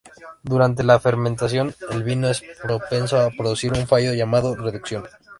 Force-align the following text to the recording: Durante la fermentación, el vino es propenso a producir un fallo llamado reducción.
Durante 0.41 0.81
la 0.81 0.99
fermentación, 0.99 1.75
el 1.91 2.03
vino 2.03 2.27
es 2.27 2.41
propenso 2.59 3.19
a 3.19 3.29
producir 3.29 3.71
un 3.73 3.85
fallo 3.85 4.15
llamado 4.15 4.55
reducción. 4.55 5.03